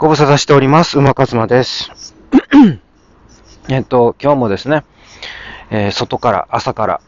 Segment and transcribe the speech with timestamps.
[0.00, 0.96] ご無沙汰しております。
[0.96, 2.14] 馬和馬です。
[3.68, 4.82] えっと、今日もですね、
[5.68, 7.00] えー外から、朝から、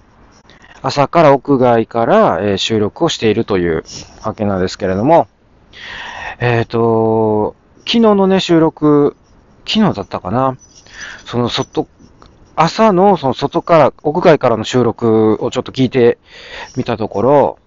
[0.83, 3.83] 朝から屋外から、えー収録をしているという
[4.23, 5.27] わけなんですけれども、
[6.39, 9.17] えっ、と、昨日のね、収録、
[9.67, 10.59] 昨日だったかな、
[11.25, 11.89] その外、
[12.57, 16.19] 朝のその外から、屋外からの収録をちょっと聞いて
[16.77, 17.59] みたところ、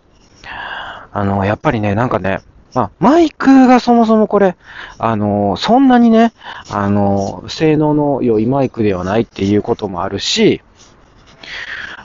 [1.12, 2.42] あの、やっぱりね、なんかね、
[2.76, 4.58] まあ、マイクがそもそもこれ、
[4.98, 6.34] あの、そんなにね、
[6.70, 10.62] あの、性能の良いマイクではないっていうこともあるし、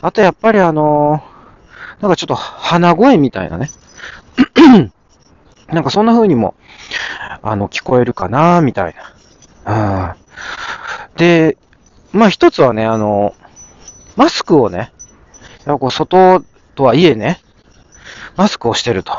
[0.01, 1.25] あとやっぱりあの、
[2.01, 3.69] なんかちょっと鼻声みたいなね、
[5.69, 6.55] なんかそんな風にも、
[7.43, 8.95] あの、聞こえるかな、みたい
[9.65, 10.17] な。
[11.17, 11.59] で、
[12.13, 13.35] まあ一つはね、あの、
[14.15, 14.89] マスクをね、やっ
[15.65, 16.45] ぱこう外
[16.77, 17.41] とはいえね、
[18.37, 19.13] マスクをしてると。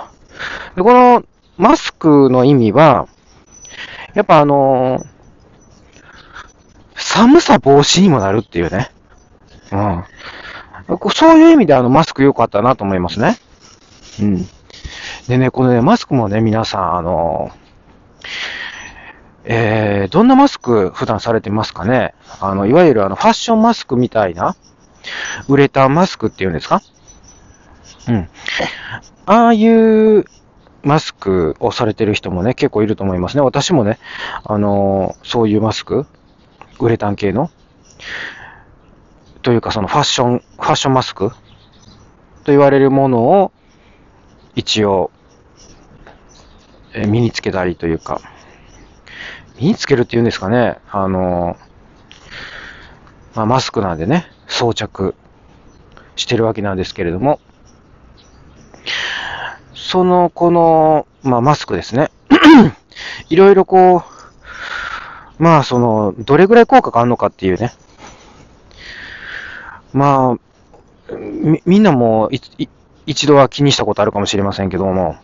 [0.78, 1.24] で、この
[1.58, 3.08] マスクの意味は、
[4.14, 5.06] やっぱあの
[6.96, 8.92] 寒さ防止にもなるっていうね。
[9.72, 10.04] うん。
[11.14, 13.38] そういう意味であのマスク良かったなと思いますね。
[14.22, 14.48] うん。
[15.28, 17.52] でね、このね、マスクもね、皆さん、あの
[19.46, 22.14] えー、どんなマスク普段されてますかね？
[22.40, 24.56] あの、いわゆるあの、ファッションマスクみたいな、
[25.48, 26.82] ウレタンマスクっていうんですか？
[28.08, 28.30] うん。
[29.26, 30.26] ああいう
[30.84, 33.42] マスクをされてる人もね、結構いると思いますね。
[33.42, 34.00] 私もね、
[34.44, 36.06] あのーそういうマスク、
[36.80, 37.50] ウレタン系の、
[39.42, 43.52] というかそのファッション、ファッションマスクと言われるものを、
[44.56, 45.12] 一応、
[46.94, 48.20] え身につけたりというか、
[49.58, 51.72] 身につけるっていうんですかね、あのー
[53.36, 55.16] まあ、マスクなんでね、装着
[56.16, 57.40] してるわけなんですけれども、
[59.92, 62.12] その、この、まあ、マスクですね。
[63.30, 64.06] いろいろこ
[65.38, 67.74] う、まあ、その、どれぐらい効果があるのかっていうね。
[69.92, 72.70] まあ、み、みんなもいい
[73.06, 75.18] 一度は気にしたことあるかもしれませんけども、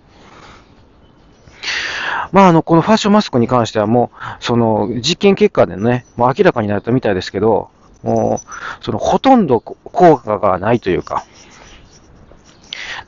[2.34, 7.70] まあ、あの、このファッションマスクに関してはもう、その、実験結果でね、もう明らかになったみたいですけど、
[8.04, 11.24] もう、その、ほとんど効果がないというか、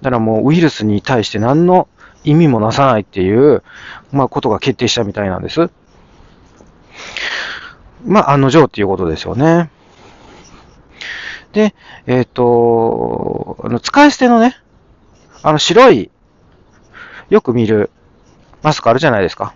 [0.02, 1.88] だからもうウイルスに対して何の
[2.24, 3.64] 意味もなさないっていう、
[4.12, 5.70] まあことが決定したみたいなんです。
[8.06, 9.70] まあ案の定っていうことですよね。
[11.54, 11.74] で、
[12.06, 14.56] えっ、と、あの使い捨てのね、
[15.42, 16.12] あの白い、
[17.30, 17.90] よく見る
[18.62, 19.54] マスクあるじゃないですか。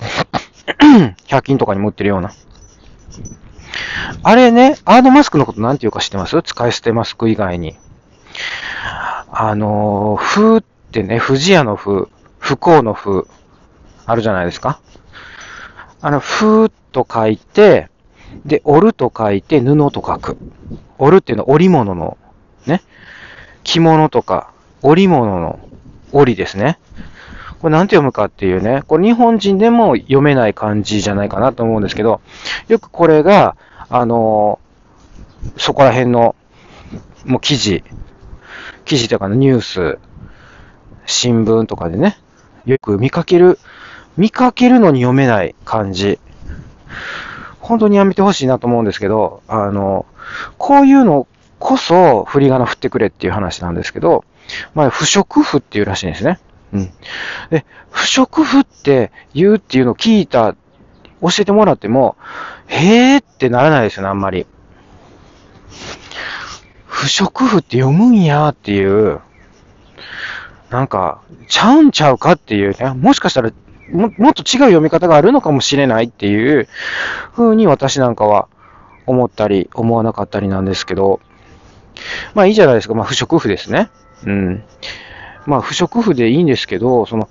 [1.28, 2.32] 100均とかにも売ってるような。
[4.22, 6.40] あれね、あのマスクのことなんていうか知ってます？
[6.42, 7.76] 使い捨てマスク以外に。
[9.42, 10.62] あのー、風っ
[10.92, 12.08] てね、不二家の風、
[12.38, 13.22] 不幸の風、
[14.04, 14.82] あるじゃないですか。
[16.02, 17.88] あの、風と書いて、
[18.44, 20.36] で、折ると書いて布と書く。
[20.98, 22.18] 折るっていうのは織物の、
[22.66, 22.82] ね、
[23.64, 24.52] 着物とか
[24.82, 25.58] 織物の
[26.12, 26.78] 織ですね。
[27.60, 32.20] これなんて読むかっていうね、これ日本人でも読めない漢字じゃないかなと思うんですけど、
[32.68, 33.56] よくこれが、
[33.88, 34.70] あのー
[35.56, 36.36] そこら辺の、
[37.24, 37.82] もう記事、
[38.90, 39.98] 記事とかのニュース、
[41.06, 42.18] 新聞とかでね、
[42.64, 43.60] よく見かける、
[44.16, 46.18] 見かけるのに読めない漢字。
[47.60, 50.06] 本当にやめてほしいなと思うんですけど、あの、
[50.58, 51.28] こういうの
[51.60, 54.24] こそ振り仮名振ってくれっていう話なんですけど、
[54.74, 56.40] まあ、不織布っていうらしいんですね。
[56.72, 56.90] うん。
[57.50, 60.56] で、不織布って言うっていうのを聞いた、
[61.22, 62.16] 教えてもらっても、
[62.66, 64.48] へーってならないですよね、あんまり。
[67.00, 69.20] 不織布って読むんやっていう、
[70.68, 73.52] なんか、ちゃうんちゃうかっていうね、もしかしたら
[73.90, 76.68] も、もっと違う読み方があるのかもしれないっていう
[77.32, 78.48] 風に私なんかは
[79.06, 81.20] 思ったり、思わなかったりなんですけど、
[82.34, 82.92] まあいいじゃないですか。
[82.92, 83.88] まあ不織布ですね。
[84.26, 84.62] うん。
[85.46, 87.30] まあ不織布でいいんですけど、その、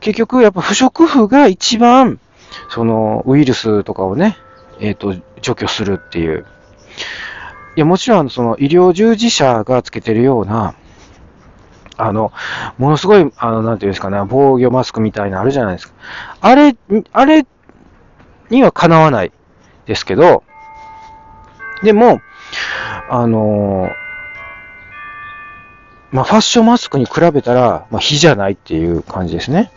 [0.00, 2.20] 結局やっぱ不織布が一番、
[2.68, 4.36] その、ウイルスとかをね、
[4.80, 6.44] えっ、と、除去するっていう。
[7.78, 10.74] いや、もちろん、その、医療従事者がつけてるような、
[11.96, 12.32] あの、
[12.76, 15.94] ものすごい、あの、なんていうんですかね、防御マスクみたいなあるじゃないですか。
[16.40, 16.76] あれ、
[17.12, 17.46] あれ
[18.50, 19.30] にはかなわない
[19.86, 20.42] ですけど、
[21.84, 22.20] でも、
[23.08, 23.88] あの
[26.10, 29.70] まあ、ファッションマスクに比べたら、まあ、比じゃないっていう感じですね。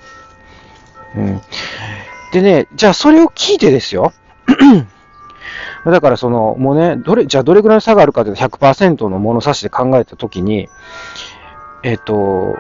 [1.15, 1.41] うん。
[2.33, 4.11] でね、じゃあそれを聞いてですよ。
[5.85, 10.69] だからその、もうね、どれ、じゃあどれぐらいの差があるかというと100%の物差しで考えたときに、
[11.83, 12.55] えっ、と、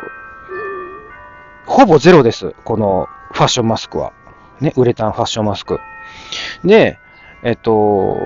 [1.65, 2.53] ほぼゼロです。
[2.63, 4.13] このファッションマスクは。
[4.59, 5.79] ね、ウレタンファッションマスク。
[6.63, 6.97] で、
[7.43, 8.17] えっと、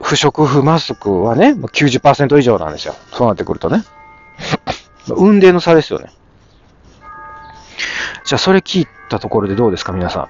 [0.00, 2.94] 不織布マスクはね、90%以上なんですよ。
[3.12, 3.84] そうなってくるとね。
[5.08, 6.10] 運命の差ですよね。
[8.24, 10.28] じゃあ、それ聞いたところでどうですか、皆さん。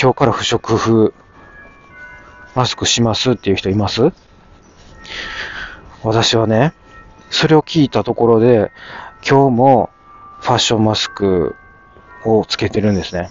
[0.00, 1.14] 今日から不織布
[2.58, 4.10] マスクしますっていう人います？
[6.02, 6.74] 私はね、
[7.30, 8.72] それを聞いたところで、
[9.24, 9.90] 今日も
[10.40, 11.54] ファッションマスク
[12.24, 13.30] をつけてるんですね。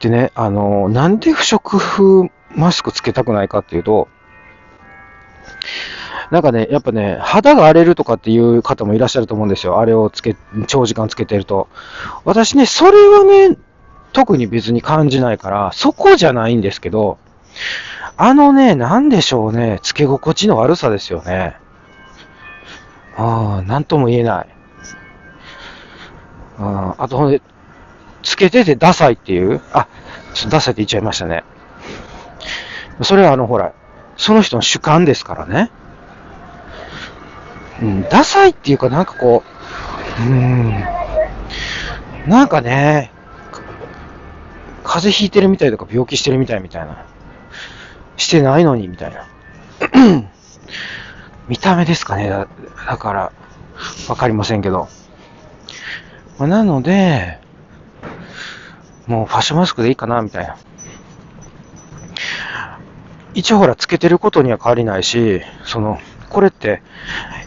[0.00, 4.08] でね、あの、なんで不織布マスクつけたくないかっていうと、
[6.32, 9.78] なんかね、やっぱね、肌が荒れるとかっていう方もいらっしゃると思うんですよ。
[9.78, 11.68] あれをつけ、長時間つけてると。
[12.24, 13.56] 私ね、それはね、
[14.14, 17.18] 特に別に感じないから、そこじゃないんですけど、
[18.16, 21.56] あのね、なんでしょうね、つけ心地の悪さですよね。
[23.16, 24.48] ああ、なんとも言えない。
[26.58, 27.42] ああとほんで、
[28.22, 29.88] つけててダサいっていう、あ、
[30.32, 31.42] ちょっとダサいって言っちゃいましたね。
[33.02, 33.72] それはあの、ほら、
[34.16, 35.72] その人の主観ですからね。
[37.82, 39.42] うん、ダサいっていうかなんかこ
[40.20, 40.84] う、うーん、
[42.28, 43.10] なんかね、
[44.94, 47.04] 風邪ひいてるみたいとか病気してるみたいみたいな。
[48.16, 49.26] してないのにみたいな。
[51.48, 52.46] 見た目ですかねだ
[52.86, 53.32] だから、
[54.08, 54.86] わかりませんけど。
[56.38, 57.40] まあ、なので、
[59.08, 60.56] もうファッションマスクでいいかなみたいな。
[63.34, 65.98] 一応ほら、つけてることには変わりないし、その、
[66.30, 66.82] これって、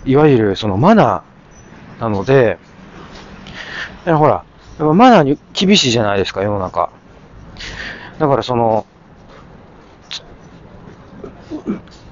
[0.04, 2.58] いわゆるそのマナーなので、
[4.04, 4.44] ほら、
[4.80, 6.90] マナーに厳しいじゃないですか、世の中。
[8.20, 8.86] だからその、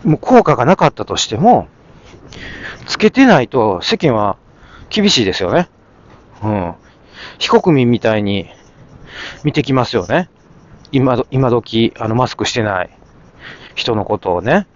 [0.04, 1.68] もう効果がなかったとしても、
[2.86, 4.38] つけてないと世間は
[4.90, 5.69] 厳しいですよね。
[6.44, 6.74] うん。
[7.40, 8.50] 非国民みたいに
[9.44, 10.30] 見てきますよね。
[10.92, 12.90] 今ど、今時、あの、マスクしてない
[13.74, 14.68] 人のことをね。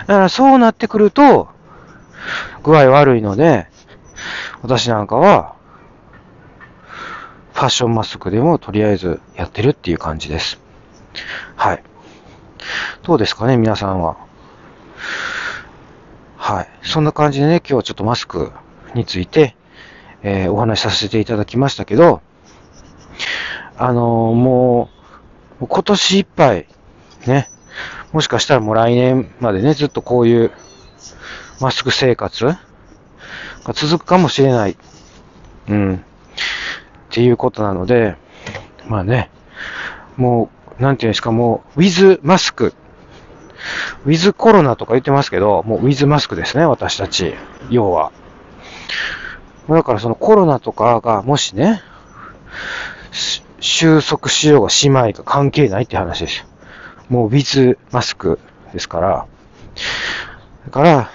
[0.00, 1.48] だからそうなってくると、
[2.62, 3.66] 具合悪いので、
[4.62, 5.54] 私なんかは、
[7.58, 10.60] ファッションマスクでもとりあえずやってるっていう感じです。
[11.56, 11.82] はい。
[13.02, 14.16] どうですかね、皆さんは。
[16.36, 16.68] はい。
[16.84, 18.52] そんな感じでね、今日はちょっとマスク
[18.94, 19.56] について、
[20.22, 22.22] えー、お話しさせていただきましたけど、
[23.76, 24.88] あのー、も
[25.60, 26.68] う、今年いっぱい、
[27.26, 27.50] ね、
[28.12, 30.52] もしかしたらもう来年までね、ずっとこういう
[31.60, 32.60] マスク生活が
[33.72, 34.76] 続くかもしれない。
[35.68, 36.04] うん。
[37.10, 38.16] っていうことなので、
[38.86, 39.30] まあね、
[40.16, 42.74] もう、なんていうんですか、もう、ウィズマスク。
[44.06, 47.34] ウィズコロナとか言ってますけど、もうウィズマスクですね、私たち。
[47.70, 48.12] 要は。
[49.68, 51.82] だからそのコロナとかがもしね、
[53.60, 56.46] 収束しようがしまいが関係ないって話です。
[57.08, 58.38] もうウィズマスク
[58.72, 59.26] ですから。
[60.66, 61.10] だから、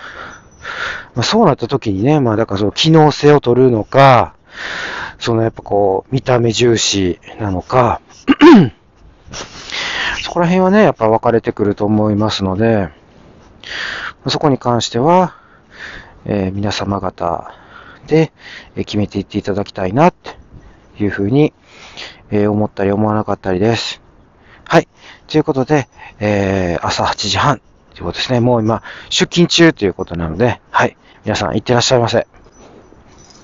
[1.15, 4.35] まあ、そうなった時にね、まあだからその機能性を取るのか、
[5.19, 8.01] そのやっぱこう、見た目重視なのか、
[10.23, 12.89] そこら辺はね、やっぱ分かれてくると思いますので、
[14.27, 15.35] そこに関しては、
[16.25, 17.53] えー、皆様方
[18.07, 18.31] で
[18.75, 21.53] 決めていっていただきたいな、っていうふうに、
[22.31, 24.01] えー、思ったり思わなかったりです。
[24.65, 24.87] はい。
[25.27, 25.87] ということで、
[26.19, 27.61] えー、朝8時半
[27.93, 28.39] ということですね。
[28.39, 30.97] もう今、出勤中ということなので、はい。
[31.25, 32.27] 皆さん、いってらっしゃいませ。